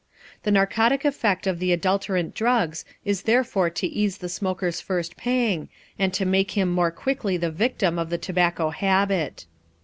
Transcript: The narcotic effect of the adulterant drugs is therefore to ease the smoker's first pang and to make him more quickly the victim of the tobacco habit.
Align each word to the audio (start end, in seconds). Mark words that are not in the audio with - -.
The 0.41 0.49
narcotic 0.51 1.05
effect 1.05 1.45
of 1.45 1.59
the 1.59 1.71
adulterant 1.71 2.33
drugs 2.33 2.85
is 3.05 3.21
therefore 3.21 3.69
to 3.69 3.85
ease 3.85 4.17
the 4.17 4.29
smoker's 4.29 4.81
first 4.81 5.15
pang 5.15 5.69
and 5.99 6.11
to 6.15 6.25
make 6.25 6.53
him 6.57 6.71
more 6.71 6.89
quickly 6.89 7.37
the 7.37 7.51
victim 7.51 7.99
of 7.99 8.09
the 8.09 8.17
tobacco 8.17 8.71
habit. 8.71 9.45